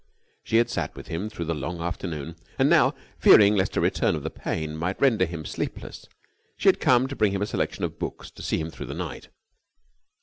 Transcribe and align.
She 0.43 0.57
had 0.57 0.67
sat 0.67 0.95
with 0.95 1.09
him 1.09 1.29
through 1.29 1.45
the 1.45 1.53
long 1.53 1.79
afternoon. 1.79 2.35
And 2.57 2.67
now, 2.71 2.95
fearing 3.19 3.53
lest 3.55 3.77
a 3.77 3.81
return 3.81 4.15
of 4.15 4.23
the 4.23 4.31
pain 4.31 4.75
might 4.75 4.99
render 4.99 5.25
him 5.25 5.45
sleepless, 5.45 6.07
she 6.57 6.69
had 6.69 6.79
come 6.79 7.05
to 7.07 7.15
bring 7.15 7.33
him 7.33 7.43
a 7.43 7.45
selection 7.45 7.83
of 7.83 7.99
books 7.99 8.31
to 8.31 8.41
see 8.41 8.57
him 8.57 8.71
through 8.71 8.87
the 8.87 8.95
night. 8.95 9.29